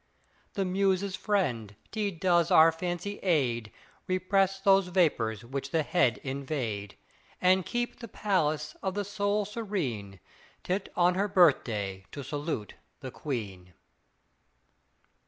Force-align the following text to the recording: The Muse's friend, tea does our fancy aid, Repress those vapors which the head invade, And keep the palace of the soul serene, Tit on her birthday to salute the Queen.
The 0.53 0.65
Muse's 0.65 1.15
friend, 1.15 1.75
tea 1.91 2.09
does 2.09 2.49
our 2.49 2.71
fancy 2.71 3.19
aid, 3.19 3.71
Repress 4.07 4.59
those 4.59 4.87
vapors 4.87 5.45
which 5.45 5.69
the 5.69 5.83
head 5.83 6.17
invade, 6.23 6.97
And 7.39 7.63
keep 7.67 7.99
the 7.99 8.07
palace 8.07 8.75
of 8.81 8.95
the 8.95 9.05
soul 9.05 9.45
serene, 9.45 10.19
Tit 10.63 10.91
on 10.95 11.13
her 11.13 11.27
birthday 11.27 12.05
to 12.13 12.23
salute 12.23 12.73
the 13.01 13.11
Queen. 13.11 13.73